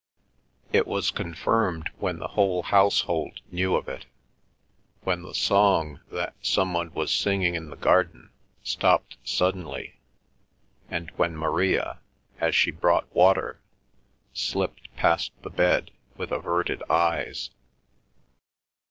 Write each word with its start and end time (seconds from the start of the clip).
It 0.73 0.87
was 0.87 1.11
confirmed 1.11 1.91
when 1.99 2.17
the 2.17 2.29
whole 2.29 2.63
household 2.63 3.39
knew 3.51 3.75
of 3.75 3.87
it, 3.87 4.07
when 5.03 5.21
the 5.21 5.35
song 5.35 5.99
that 6.11 6.33
some 6.41 6.73
one 6.73 6.91
was 6.95 7.13
singing 7.13 7.53
in 7.53 7.69
the 7.69 7.75
garden 7.75 8.31
stopped 8.63 9.17
suddenly, 9.23 9.99
and 10.89 11.11
when 11.17 11.37
Maria, 11.37 11.99
as 12.39 12.55
she 12.55 12.71
brought 12.71 13.13
water, 13.15 13.61
slipped 14.33 14.89
past 14.95 15.33
the 15.43 15.51
bed 15.51 15.91
with 16.17 16.31
averted 16.31 16.81
eyes. 16.89 17.51